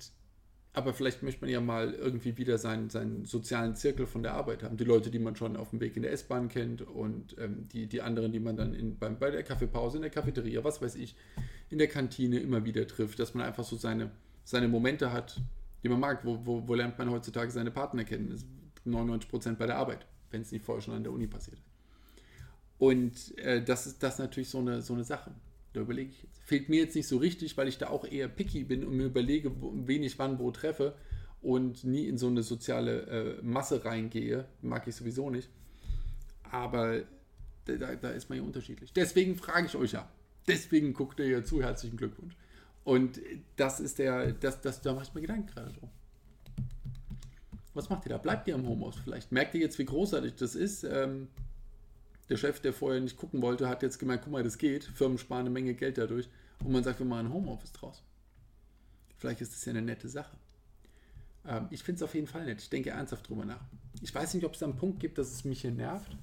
aber 0.74 0.94
vielleicht 0.94 1.24
möchte 1.24 1.40
man 1.40 1.50
ja 1.50 1.60
mal 1.60 1.92
irgendwie 1.92 2.36
wieder 2.36 2.56
seinen, 2.56 2.88
seinen 2.88 3.24
sozialen 3.24 3.74
Zirkel 3.74 4.06
von 4.06 4.22
der 4.22 4.34
Arbeit 4.34 4.62
haben. 4.62 4.76
Die 4.76 4.84
Leute, 4.84 5.10
die 5.10 5.18
man 5.18 5.34
schon 5.34 5.56
auf 5.56 5.70
dem 5.70 5.80
Weg 5.80 5.96
in 5.96 6.02
der 6.02 6.12
S-Bahn 6.12 6.48
kennt 6.48 6.82
und 6.82 7.36
ähm, 7.40 7.68
die, 7.72 7.88
die 7.88 8.00
anderen, 8.00 8.30
die 8.30 8.38
man 8.38 8.56
dann 8.56 8.74
in, 8.74 8.96
beim, 8.96 9.18
bei 9.18 9.32
der 9.32 9.42
Kaffeepause, 9.42 9.96
in 9.96 10.02
der 10.02 10.12
Cafeteria, 10.12 10.62
was 10.62 10.80
weiß 10.80 10.94
ich, 10.94 11.16
in 11.68 11.78
der 11.78 11.88
Kantine 11.88 12.38
immer 12.38 12.64
wieder 12.64 12.86
trifft, 12.86 13.18
dass 13.18 13.34
man 13.34 13.44
einfach 13.44 13.64
so 13.64 13.74
seine, 13.74 14.12
seine 14.44 14.68
Momente 14.68 15.12
hat, 15.12 15.40
die 15.82 15.88
man 15.88 16.00
mag. 16.00 16.24
Wo, 16.24 16.44
wo, 16.44 16.66
wo 16.66 16.74
lernt 16.74 16.98
man 16.98 17.10
heutzutage 17.10 17.50
seine 17.50 17.70
Partner 17.70 18.04
kennen? 18.04 18.30
Das 18.30 18.40
ist 18.40 18.48
99 18.84 19.28
Prozent 19.30 19.58
bei 19.58 19.66
der 19.66 19.76
Arbeit, 19.76 20.06
wenn 20.30 20.42
es 20.42 20.52
nicht 20.52 20.64
vorher 20.64 20.82
schon 20.82 20.94
an 20.94 21.02
der 21.02 21.12
Uni 21.12 21.26
passiert. 21.26 21.58
Und 22.78 23.36
äh, 23.38 23.62
das 23.62 23.86
ist 23.86 24.02
das 24.02 24.18
natürlich 24.18 24.48
so 24.48 24.58
eine, 24.58 24.82
so 24.82 24.94
eine 24.94 25.04
Sache. 25.04 25.32
Da 25.72 25.80
überlege 25.80 26.10
ich 26.10 26.22
jetzt. 26.22 26.40
Fehlt 26.44 26.68
mir 26.68 26.80
jetzt 26.80 26.94
nicht 26.94 27.08
so 27.08 27.18
richtig, 27.18 27.56
weil 27.56 27.68
ich 27.68 27.78
da 27.78 27.88
auch 27.88 28.04
eher 28.04 28.28
picky 28.28 28.64
bin 28.64 28.84
und 28.84 28.96
mir 28.96 29.06
überlege, 29.06 29.52
wen 29.60 30.02
ich 30.02 30.18
wann 30.18 30.38
wo 30.38 30.50
treffe 30.50 30.94
und 31.42 31.84
nie 31.84 32.06
in 32.06 32.18
so 32.18 32.28
eine 32.28 32.42
soziale 32.42 33.02
äh, 33.38 33.42
Masse 33.42 33.84
reingehe. 33.84 34.46
Mag 34.62 34.86
ich 34.86 34.94
sowieso 34.94 35.28
nicht. 35.30 35.50
Aber 36.50 37.02
da, 37.66 37.94
da 37.96 38.10
ist 38.10 38.30
man 38.30 38.38
ja 38.38 38.44
unterschiedlich. 38.44 38.92
Deswegen 38.92 39.36
frage 39.36 39.66
ich 39.66 39.76
euch 39.76 39.92
ja. 39.92 40.08
Deswegen 40.46 40.94
guckt 40.94 41.20
ihr 41.20 41.28
ja 41.28 41.44
zu. 41.44 41.62
Herzlichen 41.62 41.96
Glückwunsch. 41.96 42.34
Und 42.88 43.20
das 43.56 43.80
ist 43.80 43.98
der, 43.98 44.32
das, 44.32 44.62
das, 44.62 44.80
da 44.80 44.94
mache 44.94 45.04
ich 45.04 45.12
mir 45.12 45.20
Gedanken 45.20 45.46
gerade 45.48 45.74
drum. 45.74 45.90
Was 47.74 47.90
macht 47.90 48.06
ihr 48.06 48.08
da? 48.08 48.16
Bleibt 48.16 48.48
ihr 48.48 48.54
am 48.54 48.66
Homeoffice 48.66 49.02
vielleicht? 49.04 49.30
Merkt 49.30 49.54
ihr 49.54 49.60
jetzt, 49.60 49.78
wie 49.78 49.84
großartig 49.84 50.36
das 50.36 50.54
ist? 50.54 50.84
Ähm, 50.84 51.28
der 52.30 52.38
Chef, 52.38 52.60
der 52.60 52.72
vorher 52.72 53.02
nicht 53.02 53.18
gucken 53.18 53.42
wollte, 53.42 53.68
hat 53.68 53.82
jetzt 53.82 53.98
gemerkt, 53.98 54.24
guck 54.24 54.32
mal, 54.32 54.42
das 54.42 54.56
geht. 54.56 54.84
Firmen 54.84 55.18
sparen 55.18 55.40
eine 55.40 55.50
Menge 55.50 55.74
Geld 55.74 55.98
dadurch. 55.98 56.30
Und 56.64 56.72
man 56.72 56.82
sagt, 56.82 56.98
wir 56.98 57.04
machen 57.04 57.26
ein 57.26 57.32
Homeoffice 57.34 57.72
draus. 57.72 58.02
Vielleicht 59.18 59.42
ist 59.42 59.52
das 59.52 59.66
ja 59.66 59.72
eine 59.72 59.82
nette 59.82 60.08
Sache. 60.08 60.38
Ähm, 61.44 61.66
ich 61.68 61.82
finde 61.82 61.96
es 61.96 62.02
auf 62.02 62.14
jeden 62.14 62.26
Fall 62.26 62.46
nett. 62.46 62.62
Ich 62.62 62.70
denke 62.70 62.88
ernsthaft 62.88 63.28
drüber 63.28 63.44
nach. 63.44 63.66
Ich 64.00 64.14
weiß 64.14 64.32
nicht, 64.32 64.46
ob 64.46 64.54
es 64.54 64.60
da 64.60 64.66
einen 64.66 64.76
Punkt 64.76 64.98
gibt, 64.98 65.18
dass 65.18 65.30
es 65.30 65.44
mich 65.44 65.60
hier 65.60 65.72
nervt. 65.72 66.16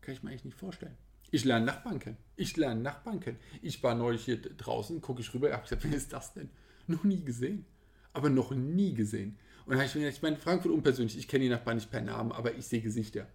Kann 0.00 0.14
ich 0.14 0.24
mir 0.24 0.30
eigentlich 0.30 0.46
nicht 0.46 0.58
vorstellen. 0.58 0.96
Ich 1.30 1.44
lerne 1.44 1.66
Nachbarn 1.66 1.98
kennen. 1.98 2.16
Ich 2.36 2.56
lerne 2.56 2.80
Nachbarn 2.80 3.20
kennen. 3.20 3.38
Ich 3.62 3.82
war 3.82 3.94
neulich 3.94 4.24
hier 4.24 4.40
draußen, 4.40 5.00
gucke 5.00 5.20
ich 5.20 5.32
rüber, 5.34 5.52
habe 5.52 5.62
gesagt, 5.62 5.84
wer 5.88 5.96
ist 5.96 6.12
das 6.12 6.34
denn? 6.34 6.48
Noch 6.86 7.04
nie 7.04 7.22
gesehen. 7.22 7.66
Aber 8.12 8.30
noch 8.30 8.50
nie 8.52 8.94
gesehen. 8.94 9.38
Und 9.66 9.72
dann 9.72 9.78
habe 9.78 9.86
ich 9.86 9.94
mir 9.94 10.00
gedacht, 10.00 10.16
ich 10.16 10.22
meine, 10.22 10.36
Frankfurt 10.36 10.72
unpersönlich, 10.72 11.18
ich 11.18 11.28
kenne 11.28 11.44
die 11.44 11.50
Nachbarn 11.50 11.76
nicht 11.76 11.90
per 11.90 12.00
Namen, 12.00 12.32
aber 12.32 12.54
ich 12.54 12.66
sehe 12.66 12.80
Gesichter. 12.80 13.26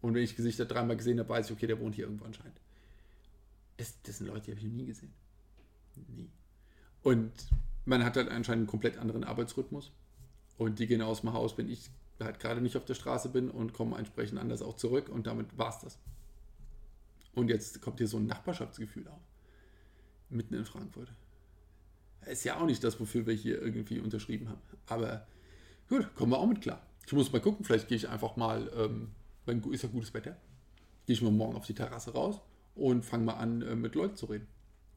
Und 0.00 0.14
wenn 0.14 0.22
ich 0.22 0.34
Gesichter 0.34 0.64
dreimal 0.64 0.96
gesehen 0.96 1.18
habe, 1.20 1.28
weiß 1.28 1.46
ich, 1.46 1.52
okay, 1.52 1.68
der 1.68 1.78
wohnt 1.78 1.94
hier 1.94 2.04
irgendwo 2.04 2.24
anscheinend. 2.24 2.60
Das, 3.76 3.94
das 4.02 4.18
sind 4.18 4.26
Leute, 4.26 4.46
die 4.46 4.50
habe 4.50 4.60
ich 4.60 4.66
noch 4.66 4.72
nie 4.72 4.86
gesehen. 4.86 5.12
Nie. 6.08 6.28
Und 7.02 7.32
man 7.84 8.04
hat 8.04 8.16
halt 8.16 8.28
anscheinend 8.28 8.62
einen 8.62 8.66
komplett 8.66 8.98
anderen 8.98 9.24
Arbeitsrhythmus. 9.24 9.92
Und 10.58 10.78
die 10.78 10.86
gehen 10.86 11.02
aus 11.02 11.20
dem 11.20 11.32
Haus, 11.32 11.56
wenn 11.56 11.68
ich 11.68 11.90
halt 12.18 12.40
gerade 12.40 12.60
nicht 12.60 12.76
auf 12.76 12.84
der 12.84 12.94
Straße 12.94 13.28
bin 13.28 13.50
und 13.50 13.72
komme 13.72 13.96
entsprechend 13.96 14.38
anders 14.38 14.62
auch 14.62 14.76
zurück. 14.76 15.08
Und 15.08 15.26
damit 15.26 15.56
war 15.56 15.70
es 15.70 15.78
das. 15.78 15.98
Und 17.36 17.48
jetzt 17.48 17.82
kommt 17.82 17.98
hier 17.98 18.08
so 18.08 18.16
ein 18.16 18.26
Nachbarschaftsgefühl 18.26 19.06
auf. 19.06 19.20
Mitten 20.30 20.54
in 20.54 20.64
Frankfurt. 20.64 21.12
Ist 22.24 22.44
ja 22.44 22.58
auch 22.58 22.66
nicht 22.66 22.82
das, 22.82 22.98
wofür 22.98 23.26
wir 23.26 23.34
hier 23.34 23.60
irgendwie 23.62 24.00
unterschrieben 24.00 24.48
haben. 24.48 24.60
Aber 24.86 25.26
gut, 25.88 26.12
kommen 26.16 26.32
wir 26.32 26.38
auch 26.38 26.46
mit 26.46 26.62
klar. 26.62 26.84
Ich 27.06 27.12
muss 27.12 27.30
mal 27.30 27.40
gucken, 27.40 27.64
vielleicht 27.64 27.88
gehe 27.88 27.96
ich 27.96 28.08
einfach 28.08 28.36
mal 28.36 28.68
ähm, 28.74 29.12
ist 29.70 29.82
ja 29.82 29.88
gutes 29.88 30.12
Wetter, 30.12 30.36
gehe 31.04 31.14
ich 31.14 31.22
mal 31.22 31.30
morgen 31.30 31.54
auf 31.54 31.66
die 31.66 31.74
Terrasse 31.74 32.12
raus 32.14 32.40
und 32.74 33.04
fange 33.04 33.26
mal 33.26 33.34
an, 33.34 33.62
äh, 33.62 33.76
mit 33.76 33.94
Leuten 33.94 34.16
zu 34.16 34.26
reden. 34.26 34.48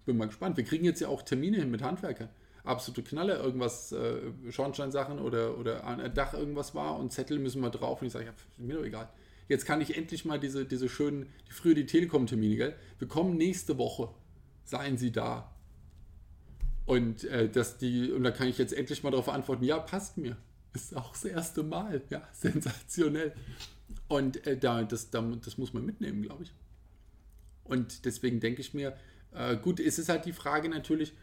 Bin 0.05 0.17
mal 0.17 0.25
gespannt. 0.25 0.57
Wir 0.57 0.63
kriegen 0.63 0.85
jetzt 0.85 1.01
ja 1.01 1.09
auch 1.09 1.21
Termine 1.21 1.57
hin 1.57 1.69
mit 1.69 1.83
Handwerkern. 1.83 2.29
Absolute 2.63 3.03
Knalle, 3.03 3.35
irgendwas, 3.35 3.91
äh, 3.91 4.31
Schornsteinsachen 4.49 5.19
oder, 5.19 5.57
oder 5.57 5.85
ein 5.85 6.13
Dach 6.13 6.33
irgendwas 6.33 6.73
war 6.73 6.97
und 6.97 7.11
Zettel 7.11 7.37
müssen 7.37 7.61
wir 7.61 7.69
drauf. 7.69 8.01
Und 8.01 8.07
ich 8.07 8.13
sage, 8.13 8.25
ja, 8.25 8.33
mir 8.57 8.77
doch 8.77 8.85
egal. 8.85 9.09
Jetzt 9.49 9.65
kann 9.65 9.81
ich 9.81 9.97
endlich 9.97 10.25
mal 10.25 10.39
diese, 10.39 10.63
diese 10.63 10.87
schönen, 10.87 11.25
die 11.47 11.51
früher 11.51 11.73
die 11.73 11.87
Telekom-Termine, 11.87 12.55
gell? 12.55 12.75
Wir 12.99 13.07
kommen 13.07 13.35
nächste 13.35 13.77
Woche. 13.79 14.09
Seien 14.63 14.97
Sie 14.97 15.11
da. 15.11 15.51
Und 16.85 17.23
äh, 17.25 17.49
dass 17.49 17.79
die, 17.79 18.11
und 18.11 18.23
da 18.23 18.31
kann 18.31 18.47
ich 18.47 18.59
jetzt 18.59 18.73
endlich 18.73 19.03
mal 19.03 19.09
darauf 19.09 19.27
antworten, 19.27 19.63
ja, 19.63 19.79
passt 19.79 20.17
mir. 20.17 20.37
Ist 20.73 20.95
auch 20.95 21.11
das 21.11 21.25
erste 21.25 21.63
Mal. 21.63 22.03
Ja, 22.11 22.27
sensationell. 22.33 23.33
Und 24.07 24.45
äh, 24.45 24.55
da, 24.55 24.83
das, 24.83 25.09
da, 25.09 25.21
das 25.21 25.57
muss 25.57 25.73
man 25.73 25.83
mitnehmen, 25.83 26.21
glaube 26.21 26.43
ich. 26.43 26.53
Und 27.63 28.05
deswegen 28.05 28.39
denke 28.39 28.61
ich 28.61 28.75
mir, 28.75 28.95
äh, 29.33 29.57
gut, 29.57 29.79
ist 29.79 29.97
es 29.97 30.09
halt 30.09 30.25
die 30.25 30.33
Frage 30.33 30.69
natürlich, 30.69 31.13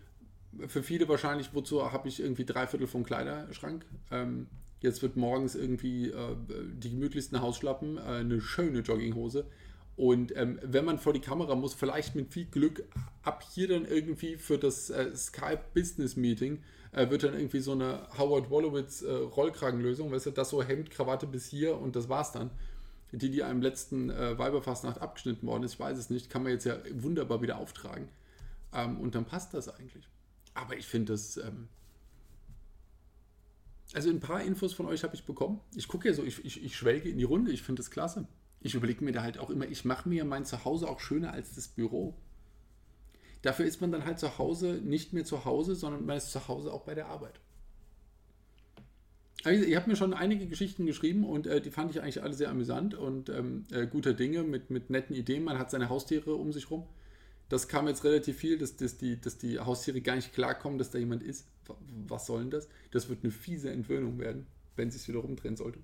für 0.66 0.82
viele 0.82 1.08
wahrscheinlich, 1.08 1.50
wozu 1.52 1.92
habe 1.92 2.08
ich 2.08 2.20
irgendwie 2.20 2.44
drei 2.44 2.66
Viertel 2.66 2.88
vom 2.88 3.04
Kleiderschrank? 3.04 3.84
Ähm, 4.10 4.48
jetzt 4.80 5.02
wird 5.02 5.16
morgens 5.16 5.54
irgendwie 5.54 6.10
äh, 6.10 6.36
die 6.74 6.90
gemütlichsten 6.90 7.40
Hausschlappen, 7.40 7.98
äh, 7.98 8.00
eine 8.00 8.40
schöne 8.40 8.80
Jogginghose. 8.80 9.46
Und 9.96 10.36
ähm, 10.36 10.58
wenn 10.62 10.84
man 10.84 10.98
vor 10.98 11.14
die 11.14 11.20
Kamera 11.20 11.54
muss, 11.54 11.72
vielleicht 11.72 12.14
mit 12.14 12.32
viel 12.32 12.44
Glück 12.44 12.84
ab 13.22 13.42
hier 13.54 13.68
dann 13.68 13.86
irgendwie 13.86 14.36
für 14.36 14.58
das 14.58 14.90
äh, 14.90 15.14
Skype 15.16 15.60
Business 15.72 16.16
Meeting 16.16 16.62
äh, 16.92 17.08
wird 17.08 17.22
dann 17.22 17.34
irgendwie 17.34 17.60
so 17.60 17.72
eine 17.72 18.06
Howard 18.18 18.50
Wolowitz 18.50 19.00
äh, 19.00 19.10
Rollkragenlösung, 19.10 20.12
weißt 20.12 20.26
du, 20.26 20.30
das 20.32 20.50
so 20.50 20.62
Hemd, 20.62 20.90
Krawatte 20.90 21.26
bis 21.26 21.46
hier 21.46 21.78
und 21.78 21.96
das 21.96 22.10
war's 22.10 22.32
dann 22.32 22.50
die, 23.12 23.30
die 23.30 23.42
einem 23.42 23.62
letzten 23.62 24.10
äh, 24.10 24.38
Weiberfastnacht 24.38 25.00
abgeschnitten 25.00 25.46
worden 25.46 25.62
ist, 25.62 25.74
ich 25.74 25.80
weiß 25.80 25.96
es 25.96 26.10
nicht, 26.10 26.30
kann 26.30 26.42
man 26.42 26.52
jetzt 26.52 26.64
ja 26.64 26.76
wunderbar 26.94 27.40
wieder 27.42 27.58
auftragen. 27.58 28.08
Ähm, 28.72 28.98
und 29.00 29.14
dann 29.14 29.24
passt 29.24 29.54
das 29.54 29.68
eigentlich. 29.68 30.08
Aber 30.54 30.76
ich 30.76 30.86
finde 30.86 31.12
das. 31.12 31.36
Ähm 31.36 31.68
also 33.92 34.10
ein 34.10 34.20
paar 34.20 34.42
Infos 34.42 34.72
von 34.72 34.86
euch 34.86 35.04
habe 35.04 35.14
ich 35.14 35.24
bekommen. 35.24 35.60
Ich 35.74 35.88
gucke 35.88 36.08
ja 36.08 36.14
so, 36.14 36.24
ich, 36.24 36.44
ich, 36.44 36.64
ich 36.64 36.76
schwelge 36.76 37.08
in 37.08 37.18
die 37.18 37.24
Runde, 37.24 37.52
ich 37.52 37.62
finde 37.62 37.80
das 37.80 37.90
klasse. 37.90 38.26
Ich 38.60 38.74
überlege 38.74 39.04
mir 39.04 39.12
da 39.12 39.22
halt 39.22 39.38
auch 39.38 39.50
immer, 39.50 39.66
ich 39.66 39.84
mache 39.84 40.08
mir 40.08 40.24
mein 40.24 40.44
Zuhause 40.44 40.88
auch 40.88 41.00
schöner 41.00 41.32
als 41.32 41.54
das 41.54 41.68
Büro. 41.68 42.14
Dafür 43.42 43.66
ist 43.66 43.80
man 43.80 43.92
dann 43.92 44.04
halt 44.04 44.18
zu 44.18 44.38
Hause 44.38 44.80
nicht 44.82 45.12
mehr 45.12 45.24
zu 45.24 45.44
Hause, 45.44 45.76
sondern 45.76 46.04
man 46.04 46.16
ist 46.16 46.32
zu 46.32 46.48
Hause 46.48 46.72
auch 46.72 46.82
bei 46.82 46.94
der 46.94 47.06
Arbeit. 47.06 47.38
Also, 49.44 49.64
ihr 49.64 49.76
habt 49.76 49.86
mir 49.86 49.94
schon 49.94 50.12
einige 50.14 50.48
Geschichten 50.48 50.86
geschrieben 50.86 51.24
und 51.24 51.46
äh, 51.46 51.60
die 51.60 51.70
fand 51.70 51.92
ich 51.92 52.02
eigentlich 52.02 52.22
alle 52.22 52.34
sehr 52.34 52.50
amüsant 52.50 52.94
und 52.94 53.28
ähm, 53.28 53.66
äh, 53.70 53.86
guter 53.86 54.14
Dinge 54.14 54.42
mit, 54.42 54.70
mit 54.70 54.90
netten 54.90 55.14
Ideen. 55.14 55.44
Man 55.44 55.58
hat 55.58 55.70
seine 55.70 55.88
Haustiere 55.88 56.34
um 56.34 56.52
sich 56.52 56.68
rum. 56.70 56.86
Das 57.48 57.68
kam 57.68 57.86
jetzt 57.86 58.04
relativ 58.04 58.38
viel, 58.38 58.58
dass, 58.58 58.76
dass, 58.76 58.96
die, 58.96 59.20
dass 59.20 59.38
die 59.38 59.60
Haustiere 59.60 60.00
gar 60.00 60.16
nicht 60.16 60.32
klarkommen, 60.32 60.78
dass 60.78 60.90
da 60.90 60.98
jemand 60.98 61.22
ist. 61.22 61.46
Was 62.08 62.26
soll 62.26 62.40
denn 62.40 62.50
das? 62.50 62.68
Das 62.90 63.08
wird 63.08 63.22
eine 63.22 63.32
fiese 63.32 63.70
Entwöhnung 63.70 64.18
werden, 64.18 64.46
wenn 64.74 64.90
sie 64.90 64.98
es 64.98 65.06
wieder 65.08 65.20
rumdrehen 65.20 65.56
sollte. 65.56 65.80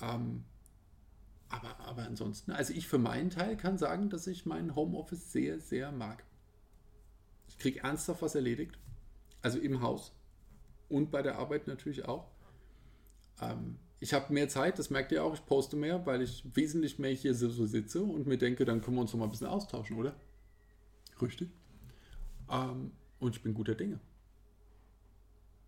Ähm, 0.00 0.44
aber, 1.48 1.78
aber 1.80 2.02
ansonsten, 2.02 2.52
also 2.52 2.72
ich 2.72 2.86
für 2.86 2.98
meinen 2.98 3.30
Teil 3.30 3.56
kann 3.56 3.78
sagen, 3.78 4.10
dass 4.10 4.26
ich 4.26 4.46
meinen 4.46 4.74
Homeoffice 4.74 5.32
sehr, 5.32 5.60
sehr 5.60 5.92
mag. 5.92 6.24
Ich 7.48 7.58
kriege 7.58 7.80
ernsthaft 7.80 8.22
was 8.22 8.34
erledigt. 8.34 8.78
Also 9.40 9.58
im 9.58 9.80
Haus 9.80 10.12
und 10.88 11.10
bei 11.10 11.22
der 11.22 11.38
Arbeit 11.38 11.66
natürlich 11.66 12.04
auch. 12.04 12.26
Ähm, 13.40 13.78
ich 14.00 14.14
habe 14.14 14.32
mehr 14.32 14.48
Zeit, 14.48 14.78
das 14.78 14.90
merkt 14.90 15.12
ihr 15.12 15.24
auch, 15.24 15.34
ich 15.34 15.44
poste 15.46 15.76
mehr, 15.76 16.06
weil 16.06 16.22
ich 16.22 16.44
wesentlich 16.54 16.98
mehr 16.98 17.12
hier 17.12 17.34
so 17.34 17.66
sitze 17.66 18.02
und 18.02 18.26
mir 18.26 18.38
denke, 18.38 18.64
dann 18.64 18.80
können 18.80 18.96
wir 18.96 19.00
uns 19.00 19.12
noch 19.12 19.20
mal 19.20 19.26
ein 19.26 19.30
bisschen 19.30 19.46
austauschen, 19.48 19.96
oder? 19.96 20.14
Richtig. 21.20 21.50
Ähm, 22.50 22.92
und 23.18 23.36
ich 23.36 23.42
bin 23.42 23.54
guter 23.54 23.74
Dinge. 23.74 24.00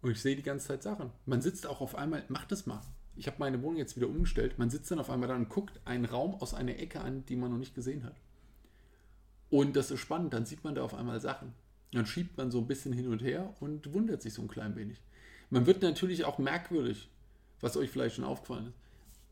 Und 0.03 0.13
ich 0.13 0.21
sehe 0.21 0.37
die 0.37 0.43
ganze 0.43 0.69
Zeit 0.69 0.83
Sachen. 0.83 1.11
Man 1.27 1.43
sitzt 1.43 1.67
auch 1.67 1.81
auf 1.81 1.95
einmal, 1.95 2.25
macht 2.29 2.53
das 2.53 2.67
mal. 2.67 2.81
Ich 3.17 3.27
habe 3.27 3.37
meine 3.39 3.63
Wohnung 3.63 3.77
jetzt 3.77 3.97
wieder 3.97 4.09
umgestellt. 4.09 4.59
Man 4.59 4.71
sitzt 4.71 4.91
dann 4.91 4.99
auf 4.99 5.11
einmal 5.11 5.29
da 5.29 5.37
und 5.37 5.49
guckt 5.49 5.79
einen 5.85 6.07
Raum 6.07 6.35
aus 6.35 6.55
einer 6.55 6.79
Ecke 6.79 7.01
an, 7.01 7.25
die 7.27 7.37
man 7.37 7.51
noch 7.51 7.59
nicht 7.59 7.75
gesehen 7.75 8.05
hat. 8.05 8.17
Und 9.51 9.77
das 9.77 9.91
ist 9.91 10.01
spannend, 10.01 10.33
dann 10.33 10.47
sieht 10.47 10.65
man 10.65 10.75
da 10.75 10.83
auf 10.83 10.95
einmal 10.95 11.21
Sachen. 11.21 11.53
Dann 11.93 12.07
schiebt 12.07 12.39
man 12.39 12.51
so 12.51 12.59
ein 12.59 12.69
bisschen 12.69 12.93
hin 12.93 13.09
und 13.09 13.21
her 13.21 13.53
und 13.59 13.93
wundert 13.93 14.23
sich 14.23 14.33
so 14.33 14.43
ein 14.43 14.49
klein 14.49 14.77
wenig. 14.77 15.03
Man 15.51 15.67
wird 15.67 15.83
natürlich 15.83 16.25
auch 16.25 16.39
merkwürdig, 16.39 17.11
was 17.61 17.77
euch 17.77 17.91
vielleicht 17.91 18.15
schon 18.15 18.25
aufgefallen 18.25 18.69
ist, 18.69 18.77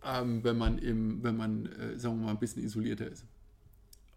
ähm, 0.05 0.43
wenn 0.43 0.59
man, 0.59 0.79
im, 0.79 1.23
wenn 1.23 1.37
man 1.37 1.67
äh, 1.67 1.99
sagen 1.99 2.19
wir 2.19 2.27
mal, 2.27 2.33
ein 2.33 2.41
bisschen 2.41 2.65
isolierter 2.65 3.07
ist. 3.07 3.25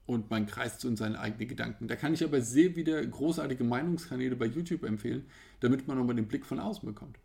Und 0.05 0.29
man 0.29 0.45
kreist 0.45 0.81
so 0.81 0.87
in 0.87 0.97
seinen 0.97 1.15
eigenen 1.15 1.47
Gedanken. 1.47 1.87
Da 1.87 1.95
kann 1.95 2.13
ich 2.13 2.23
aber 2.23 2.41
sehr 2.41 2.75
wieder 2.75 3.05
großartige 3.05 3.63
Meinungskanäle 3.63 4.35
bei 4.35 4.45
YouTube 4.45 4.83
empfehlen, 4.83 5.25
damit 5.59 5.87
man 5.87 5.97
nochmal 5.97 6.15
den 6.15 6.27
Blick 6.27 6.45
von 6.45 6.59
außen 6.59 6.85
bekommt. 6.85 7.17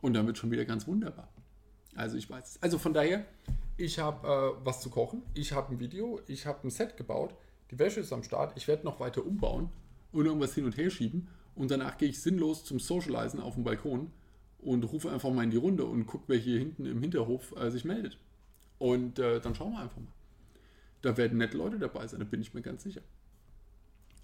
Und 0.00 0.14
dann 0.14 0.26
wird 0.26 0.38
schon 0.38 0.50
wieder 0.50 0.64
ganz 0.64 0.86
wunderbar. 0.86 1.28
Also 1.94 2.16
ich 2.16 2.28
weiß 2.28 2.50
es. 2.56 2.62
Also 2.62 2.78
von 2.78 2.92
daher, 2.92 3.24
ich 3.76 3.98
habe 3.98 4.26
äh, 4.26 4.64
was 4.64 4.80
zu 4.80 4.90
kochen, 4.90 5.22
ich 5.34 5.52
habe 5.52 5.72
ein 5.72 5.80
Video, 5.80 6.20
ich 6.26 6.46
habe 6.46 6.66
ein 6.66 6.70
Set 6.70 6.96
gebaut, 6.96 7.34
die 7.70 7.78
Wäsche 7.78 8.00
ist 8.00 8.12
am 8.12 8.22
Start, 8.22 8.52
ich 8.56 8.66
werde 8.68 8.84
noch 8.84 9.00
weiter 9.00 9.24
umbauen 9.24 9.68
und 10.12 10.26
irgendwas 10.26 10.54
hin 10.54 10.64
und 10.64 10.76
her 10.76 10.90
schieben 10.90 11.28
und 11.54 11.70
danach 11.70 11.98
gehe 11.98 12.08
ich 12.08 12.20
sinnlos 12.20 12.64
zum 12.64 12.80
Socializen 12.80 13.40
auf 13.40 13.54
dem 13.54 13.64
Balkon 13.64 14.10
und 14.58 14.84
rufe 14.84 15.10
einfach 15.10 15.30
mal 15.30 15.44
in 15.44 15.50
die 15.50 15.56
Runde 15.56 15.84
und 15.84 16.06
gucke, 16.06 16.24
wer 16.28 16.38
hier 16.38 16.58
hinten 16.58 16.86
im 16.86 17.00
Hinterhof 17.00 17.54
äh, 17.56 17.70
sich 17.70 17.84
meldet. 17.84 18.18
Und 18.78 19.18
äh, 19.18 19.40
dann 19.40 19.54
schauen 19.54 19.72
wir 19.72 19.80
einfach 19.80 19.98
mal. 19.98 20.12
Da 21.04 21.18
werden 21.18 21.36
nette 21.36 21.58
Leute 21.58 21.78
dabei 21.78 22.06
sein, 22.06 22.20
da 22.20 22.24
bin 22.24 22.40
ich 22.40 22.54
mir 22.54 22.62
ganz 22.62 22.82
sicher. 22.82 23.02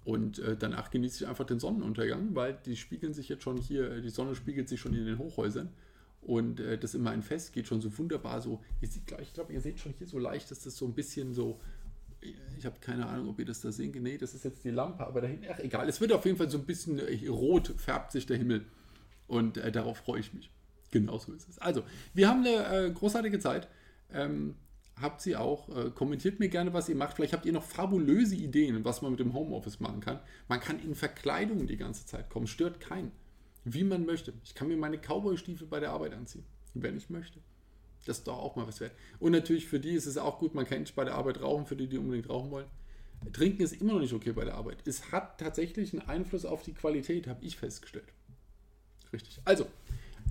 Und 0.03 0.39
äh, 0.39 0.57
danach 0.57 0.89
genieße 0.89 1.23
ich 1.23 1.29
einfach 1.29 1.45
den 1.45 1.59
Sonnenuntergang, 1.59 2.33
weil 2.33 2.57
die 2.65 2.75
spiegeln 2.75 3.13
sich 3.13 3.29
jetzt 3.29 3.43
schon 3.43 3.57
hier, 3.57 3.91
äh, 3.91 4.01
die 4.01 4.09
Sonne 4.09 4.33
spiegelt 4.33 4.67
sich 4.67 4.79
schon 4.79 4.95
in 4.95 5.05
den 5.05 5.19
Hochhäusern. 5.19 5.69
Und 6.21 6.59
äh, 6.59 6.79
das 6.79 6.95
immer 6.95 7.11
ein 7.11 7.21
Fest 7.21 7.53
geht 7.53 7.67
schon 7.67 7.81
so 7.81 7.95
wunderbar 7.99 8.41
so. 8.41 8.63
Ihr 8.81 8.87
seht, 8.87 9.03
ich 9.21 9.33
glaube, 9.33 9.53
ihr 9.53 9.61
seht 9.61 9.79
schon 9.79 9.93
hier 9.93 10.07
so 10.07 10.17
leicht, 10.17 10.49
dass 10.49 10.61
das 10.61 10.75
so 10.75 10.85
ein 10.85 10.93
bisschen 10.93 11.35
so. 11.35 11.59
Ich 12.57 12.65
habe 12.65 12.77
keine 12.79 13.05
Ahnung, 13.05 13.29
ob 13.29 13.39
ihr 13.39 13.45
das 13.45 13.61
da 13.61 13.71
sehen 13.71 13.91
könnt. 13.91 14.03
Nee, 14.03 14.17
das 14.17 14.33
ist 14.33 14.43
jetzt 14.43 14.63
die 14.63 14.69
Lampe, 14.71 15.05
aber 15.05 15.21
dahin, 15.21 15.43
ach 15.51 15.59
egal. 15.59 15.87
Es 15.87 16.01
wird 16.01 16.11
auf 16.13 16.25
jeden 16.25 16.37
Fall 16.37 16.49
so 16.49 16.57
ein 16.57 16.65
bisschen 16.65 16.97
äh, 16.97 17.27
rot, 17.27 17.73
färbt 17.77 18.11
sich 18.11 18.25
der 18.25 18.37
Himmel. 18.37 18.65
Und 19.27 19.57
äh, 19.57 19.71
darauf 19.71 19.97
freue 19.97 20.19
ich 20.19 20.33
mich. 20.33 20.49
Genau 20.89 21.19
so 21.19 21.31
ist 21.31 21.47
es. 21.47 21.59
Also, 21.59 21.83
wir 22.13 22.27
haben 22.27 22.45
eine 22.45 22.87
äh, 22.87 22.91
großartige 22.91 23.39
Zeit. 23.39 23.67
Ähm, 24.11 24.55
habt 25.01 25.21
sie 25.21 25.35
auch. 25.35 25.69
Äh, 25.69 25.91
kommentiert 25.91 26.39
mir 26.39 26.49
gerne, 26.49 26.73
was 26.73 26.89
ihr 26.89 26.95
macht. 26.95 27.15
Vielleicht 27.15 27.33
habt 27.33 27.45
ihr 27.45 27.53
noch 27.53 27.63
fabulöse 27.63 28.35
Ideen, 28.35 28.83
was 28.85 29.01
man 29.01 29.11
mit 29.11 29.19
dem 29.19 29.33
Homeoffice 29.33 29.79
machen 29.79 30.01
kann. 30.01 30.19
Man 30.47 30.59
kann 30.59 30.79
in 30.79 30.95
Verkleidung 30.95 31.67
die 31.67 31.77
ganze 31.77 32.05
Zeit 32.05 32.29
kommen. 32.29 32.47
Stört 32.47 32.79
keinen 32.79 33.11
wie 33.63 33.83
man 33.83 34.05
möchte. 34.05 34.33
Ich 34.43 34.55
kann 34.55 34.67
mir 34.67 34.77
meine 34.77 34.97
Cowboy-Stiefel 34.97 35.67
bei 35.67 35.79
der 35.79 35.91
Arbeit 35.91 36.13
anziehen, 36.13 36.45
wenn 36.73 36.97
ich 36.97 37.09
möchte. 37.09 37.39
Das 38.05 38.19
ist 38.19 38.27
doch 38.27 38.37
auch 38.37 38.55
mal 38.55 38.67
was 38.67 38.79
wert. 38.79 38.93
Und 39.19 39.31
natürlich 39.31 39.67
für 39.67 39.79
die 39.79 39.91
ist 39.91 40.07
es 40.07 40.17
auch 40.17 40.39
gut, 40.39 40.55
man 40.55 40.65
kann 40.65 40.79
nicht 40.79 40.95
bei 40.95 41.05
der 41.05 41.15
Arbeit 41.15 41.41
rauchen, 41.41 41.67
für 41.67 41.75
die, 41.75 41.87
die 41.87 41.97
unbedingt 41.97 42.29
rauchen 42.29 42.49
wollen. 42.49 42.67
Trinken 43.33 43.61
ist 43.61 43.79
immer 43.79 43.93
noch 43.93 43.99
nicht 43.99 44.13
okay 44.13 44.31
bei 44.31 44.45
der 44.45 44.55
Arbeit. 44.55 44.79
Es 44.85 45.11
hat 45.11 45.37
tatsächlich 45.39 45.93
einen 45.93 46.07
Einfluss 46.09 46.43
auf 46.43 46.63
die 46.63 46.73
Qualität, 46.73 47.27
habe 47.27 47.45
ich 47.45 47.55
festgestellt. 47.55 48.11
Richtig. 49.13 49.39
Also, 49.45 49.67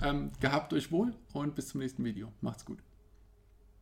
ähm, 0.03 0.33
gehabt 0.41 0.73
euch 0.73 0.91
wohl 0.91 1.15
und 1.33 1.55
bis 1.55 1.69
zum 1.69 1.81
nächsten 1.81 2.05
Video. 2.05 2.33
Macht's 2.41 2.65
gut. 2.65 2.79